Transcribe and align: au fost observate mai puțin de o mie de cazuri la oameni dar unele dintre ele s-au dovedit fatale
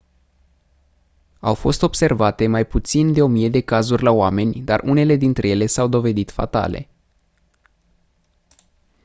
au 1.39 1.53
fost 1.55 1.81
observate 1.83 2.47
mai 2.47 2.65
puțin 2.67 3.13
de 3.13 3.21
o 3.21 3.27
mie 3.27 3.49
de 3.49 3.61
cazuri 3.61 4.03
la 4.03 4.11
oameni 4.11 4.61
dar 4.61 4.81
unele 4.83 5.15
dintre 5.15 5.49
ele 5.49 5.65
s-au 5.65 5.87
dovedit 5.87 6.31
fatale 6.31 6.87